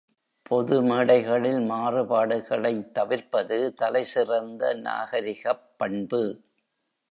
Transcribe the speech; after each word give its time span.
பொது 0.45 0.81
மேடைகளில் 0.81 1.69
மாறுபாடுகளைத் 1.69 2.91
தவிர்ப்பது 2.91 3.73
தலைசிறந்த 3.73 4.73
நாகரிகப் 4.81 5.65
பண்பு. 5.77 6.23